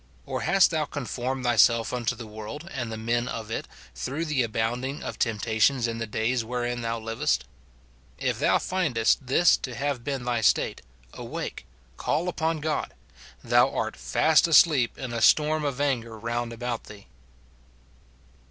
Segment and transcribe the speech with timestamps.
[0.25, 4.41] or hast thou conformed thyself unto the world and the men of it, through the
[4.41, 7.43] abounding of temptations in the days wherein thou livest?
[8.17, 10.81] If thou findest this to have been thy state,
[11.13, 11.67] awake,
[11.97, 12.95] call upon God;
[13.43, 17.05] thou art fast asleep in a storm of anger round about thee.